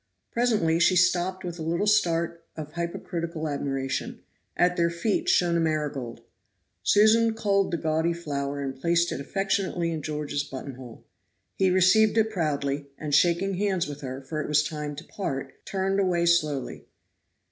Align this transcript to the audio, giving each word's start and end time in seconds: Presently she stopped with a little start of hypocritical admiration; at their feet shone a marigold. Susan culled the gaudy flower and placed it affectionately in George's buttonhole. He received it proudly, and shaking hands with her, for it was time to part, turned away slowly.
Presently 0.31 0.79
she 0.79 0.95
stopped 0.95 1.43
with 1.43 1.59
a 1.59 1.61
little 1.61 1.85
start 1.85 2.43
of 2.57 2.73
hypocritical 2.73 3.47
admiration; 3.47 4.23
at 4.57 4.75
their 4.75 4.89
feet 4.89 5.29
shone 5.29 5.55
a 5.55 5.59
marigold. 5.59 6.21
Susan 6.81 7.35
culled 7.35 7.69
the 7.69 7.77
gaudy 7.77 8.11
flower 8.11 8.63
and 8.63 8.75
placed 8.81 9.11
it 9.11 9.21
affectionately 9.21 9.91
in 9.91 10.01
George's 10.01 10.43
buttonhole. 10.43 11.05
He 11.53 11.69
received 11.69 12.17
it 12.17 12.31
proudly, 12.31 12.87
and 12.97 13.13
shaking 13.13 13.53
hands 13.57 13.85
with 13.85 14.01
her, 14.01 14.23
for 14.23 14.41
it 14.41 14.47
was 14.47 14.63
time 14.63 14.95
to 14.95 15.03
part, 15.03 15.63
turned 15.67 15.99
away 15.99 16.25
slowly. 16.25 16.87